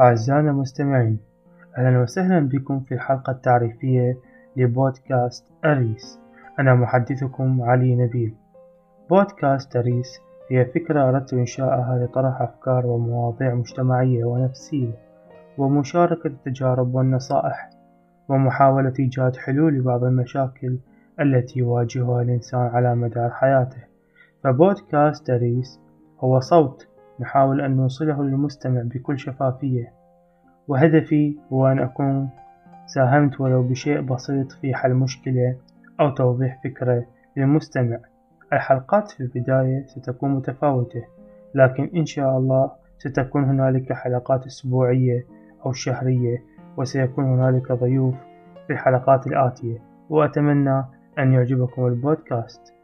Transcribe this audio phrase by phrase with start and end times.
[0.00, 1.18] أعزائنا المستمعين
[1.78, 4.18] أهلا وسهلا بكم في الحلقة التعريفية
[4.56, 6.20] لبودكاست أريس.
[6.58, 8.34] أنا محدثكم علي نبيل.
[9.10, 14.92] بودكاست أريس هي فكرة أردت إنشاءها لطرح أفكار ومواضيع مجتمعية ونفسية
[15.58, 17.70] ومشاركة التجارب والنصائح
[18.28, 20.78] ومحاولة إيجاد حلول لبعض المشاكل
[21.20, 23.82] التي يواجهها الإنسان على مدار حياته.
[24.44, 25.80] فبودكاست أريس
[26.20, 26.89] هو صوت
[27.20, 29.92] نحاول أن نوصله للمستمع بكل شفافية.
[30.68, 32.28] وهدفي هو أن أكون
[32.86, 35.56] ساهمت ولو بشيء بسيط في حل مشكلة
[36.00, 37.06] أو توضيح فكرة
[37.36, 37.98] للمستمع.
[38.52, 41.04] الحلقات في البداية ستكون متفاوتة
[41.54, 45.26] لكن إن شاء الله ستكون هنالك حلقات أسبوعية
[45.66, 46.42] أو شهرية
[46.76, 48.14] وسيكون هنالك ضيوف
[48.66, 49.78] في الحلقات الآتية.
[50.10, 50.84] وأتمنى
[51.18, 52.79] أن يعجبكم البودكاست.